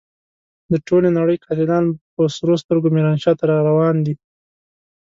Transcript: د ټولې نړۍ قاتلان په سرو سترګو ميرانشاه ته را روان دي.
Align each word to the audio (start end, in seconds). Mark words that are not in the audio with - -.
د 0.71 0.73
ټولې 0.87 1.09
نړۍ 1.17 1.37
قاتلان 1.45 1.85
په 2.13 2.21
سرو 2.35 2.55
سترګو 2.63 2.93
ميرانشاه 2.95 3.37
ته 3.39 3.43
را 3.51 3.57
روان 3.69 3.95
دي. 4.05 4.13